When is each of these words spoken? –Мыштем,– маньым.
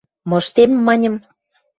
–Мыштем,– 0.29 0.71
маньым. 0.85 1.15